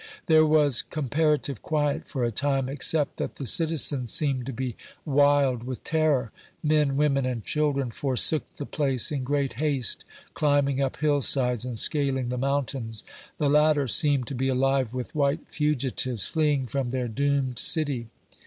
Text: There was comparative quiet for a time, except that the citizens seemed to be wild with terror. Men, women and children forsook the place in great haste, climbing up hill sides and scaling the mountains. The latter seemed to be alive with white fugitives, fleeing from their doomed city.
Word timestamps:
There 0.25 0.47
was 0.47 0.81
comparative 0.81 1.61
quiet 1.61 2.09
for 2.09 2.23
a 2.23 2.31
time, 2.31 2.67
except 2.67 3.17
that 3.17 3.35
the 3.35 3.45
citizens 3.45 4.11
seemed 4.11 4.47
to 4.47 4.51
be 4.51 4.75
wild 5.05 5.61
with 5.63 5.83
terror. 5.83 6.31
Men, 6.63 6.97
women 6.97 7.23
and 7.23 7.43
children 7.43 7.91
forsook 7.91 8.51
the 8.53 8.65
place 8.65 9.11
in 9.11 9.23
great 9.23 9.61
haste, 9.61 10.03
climbing 10.33 10.81
up 10.81 10.97
hill 10.97 11.21
sides 11.21 11.65
and 11.65 11.77
scaling 11.77 12.29
the 12.29 12.39
mountains. 12.39 13.03
The 13.37 13.47
latter 13.47 13.87
seemed 13.87 14.25
to 14.29 14.33
be 14.33 14.47
alive 14.47 14.91
with 14.91 15.13
white 15.13 15.47
fugitives, 15.47 16.27
fleeing 16.27 16.65
from 16.65 16.89
their 16.89 17.07
doomed 17.07 17.59
city. 17.59 18.07